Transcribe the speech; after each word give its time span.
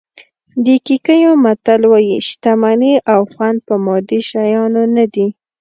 د 0.65 0.67
کیکویو 0.85 1.31
متل 1.43 1.81
وایي 1.91 2.17
شتمني 2.27 2.93
او 3.13 3.21
خوند 3.31 3.59
په 3.67 3.73
مادي 3.85 4.19
شیانو 4.29 4.83
نه 4.95 5.05
دي. 5.13 5.27